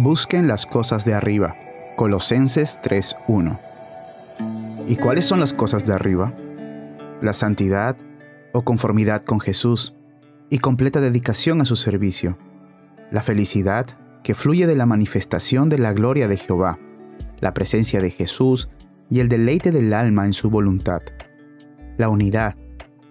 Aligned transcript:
Busquen 0.00 0.46
las 0.46 0.64
cosas 0.64 1.04
de 1.04 1.12
arriba. 1.12 1.56
Colosenses 1.96 2.78
3.1. 2.84 3.58
¿Y 4.86 4.94
cuáles 4.94 5.24
son 5.24 5.40
las 5.40 5.52
cosas 5.52 5.84
de 5.86 5.92
arriba? 5.92 6.32
La 7.20 7.32
santidad 7.32 7.96
o 8.52 8.62
conformidad 8.62 9.24
con 9.24 9.40
Jesús 9.40 9.96
y 10.50 10.58
completa 10.58 11.00
dedicación 11.00 11.60
a 11.60 11.64
su 11.64 11.74
servicio. 11.74 12.38
La 13.10 13.22
felicidad 13.22 13.86
que 14.22 14.36
fluye 14.36 14.68
de 14.68 14.76
la 14.76 14.86
manifestación 14.86 15.68
de 15.68 15.78
la 15.78 15.92
gloria 15.92 16.28
de 16.28 16.36
Jehová, 16.36 16.78
la 17.40 17.52
presencia 17.52 18.00
de 18.00 18.12
Jesús 18.12 18.68
y 19.10 19.18
el 19.18 19.28
deleite 19.28 19.72
del 19.72 19.92
alma 19.92 20.26
en 20.26 20.32
su 20.32 20.48
voluntad. 20.48 21.02
La 21.96 22.08
unidad. 22.08 22.54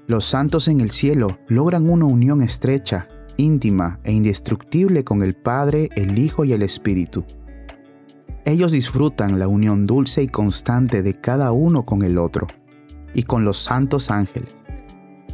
Los 0.07 0.23
santos 0.23 0.69
en 0.69 0.79
el 0.79 0.91
cielo 0.91 1.37
logran 1.49 1.89
una 1.89 2.05
unión 2.05 2.41
estrecha 2.41 3.09
íntima 3.37 3.99
e 4.03 4.11
indestructible 4.11 5.03
con 5.03 5.23
el 5.23 5.35
Padre, 5.35 5.89
el 5.95 6.17
Hijo 6.17 6.43
y 6.43 6.53
el 6.53 6.63
Espíritu. 6.63 7.23
Ellos 8.45 8.71
disfrutan 8.71 9.39
la 9.39 9.47
unión 9.47 9.87
dulce 9.87 10.23
y 10.23 10.27
constante 10.27 11.03
de 11.03 11.13
cada 11.13 11.51
uno 11.51 11.85
con 11.85 12.03
el 12.03 12.17
otro 12.17 12.47
y 13.13 13.23
con 13.23 13.45
los 13.45 13.57
santos 13.57 14.09
ángeles. 14.11 14.49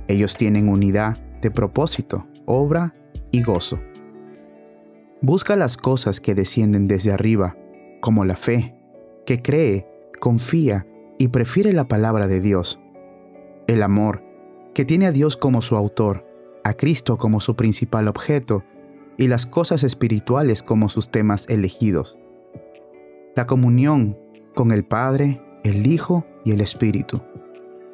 Ellos 0.08 0.36
tienen 0.36 0.70
unidad 0.70 1.18
de 1.42 1.52
propósito, 1.52 2.28
obra 2.46 2.94
y 3.32 3.42
gozo. 3.42 3.80
Busca 5.22 5.56
las 5.56 5.78
cosas 5.78 6.20
que 6.20 6.36
descienden 6.36 6.88
desde 6.88 7.12
arriba, 7.12 7.56
como 8.02 8.26
la 8.26 8.36
fe, 8.36 8.76
que 9.26 9.42
cree, 9.42 9.88
confía 10.20 10.86
y 11.18 11.30
prefiere 11.30 11.72
la 11.72 11.88
palabra 11.88 12.28
de 12.28 12.42
Dios. 12.42 12.80
El 13.68 13.84
amor, 13.84 14.24
que 14.74 14.84
tiene 14.84 15.06
a 15.06 15.12
Dios 15.12 15.38
como 15.38 15.62
su 15.62 15.78
autor 15.78 16.33
a 16.64 16.74
Cristo 16.74 17.18
como 17.18 17.40
su 17.40 17.56
principal 17.56 18.08
objeto 18.08 18.64
y 19.18 19.28
las 19.28 19.46
cosas 19.46 19.84
espirituales 19.84 20.64
como 20.64 20.90
sus 20.90 21.10
temas 21.10 21.46
elegidos. 21.50 22.18
La 23.36 23.46
comunión 23.46 24.18
con 24.56 24.72
el 24.72 24.84
Padre, 24.84 25.42
el 25.64 25.86
Hijo 25.88 26.26
y 26.46 26.52
el 26.52 26.62
Espíritu, 26.62 27.22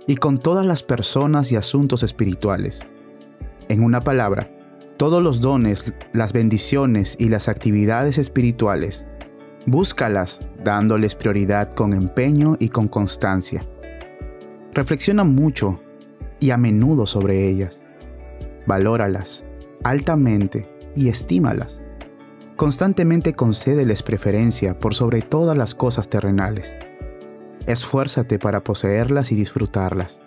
y 0.07 0.15
con 0.15 0.37
todas 0.37 0.65
las 0.65 0.83
personas 0.83 1.51
y 1.51 1.55
asuntos 1.55 2.03
espirituales. 2.03 2.81
En 3.67 3.83
una 3.83 4.01
palabra, 4.01 4.51
todos 4.97 5.21
los 5.21 5.39
dones, 5.39 5.93
las 6.13 6.33
bendiciones 6.33 7.15
y 7.19 7.29
las 7.29 7.47
actividades 7.47 8.17
espirituales, 8.17 9.05
búscalas 9.65 10.41
dándoles 10.63 11.15
prioridad 11.15 11.73
con 11.73 11.93
empeño 11.93 12.57
y 12.59 12.69
con 12.69 12.87
constancia. 12.87 13.65
Reflexiona 14.73 15.23
mucho 15.23 15.79
y 16.39 16.51
a 16.51 16.57
menudo 16.57 17.05
sobre 17.05 17.47
ellas 17.47 17.83
valóralas 18.69 19.43
altamente 19.83 20.69
y 20.95 21.09
estímalas. 21.09 21.81
Constantemente 22.55 23.33
concédeles 23.33 24.03
preferencia 24.03 24.79
por 24.79 24.93
sobre 24.93 25.21
todas 25.21 25.57
las 25.57 25.73
cosas 25.73 26.09
terrenales. 26.09 26.75
Esfuérzate 27.65 28.37
para 28.37 28.63
poseerlas 28.63 29.31
y 29.31 29.35
disfrutarlas. 29.35 30.21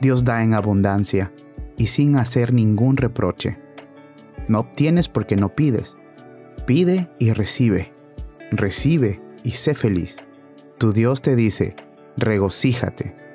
Dios 0.00 0.24
da 0.24 0.44
en 0.44 0.54
abundancia 0.54 1.32
y 1.76 1.88
sin 1.88 2.16
hacer 2.16 2.52
ningún 2.52 2.96
reproche. 2.96 3.58
No 4.48 4.60
obtienes 4.60 5.08
porque 5.08 5.36
no 5.36 5.54
pides. 5.54 5.96
Pide 6.66 7.10
y 7.18 7.32
recibe. 7.32 7.92
Recibe 8.52 9.20
y 9.42 9.52
sé 9.52 9.74
feliz. 9.74 10.18
Tu 10.78 10.92
Dios 10.92 11.20
te 11.22 11.34
dice, 11.34 11.74
regocíjate 12.16 13.25